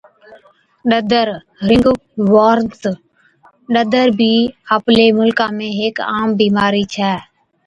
[0.89, 1.27] ڏَدر
[1.67, 1.85] Ring
[2.33, 2.81] worms،
[3.73, 4.33] ڏَدر بِي
[4.75, 7.13] آپلي مُلڪا ۾ هيڪ عام بِيمارِي ڇَي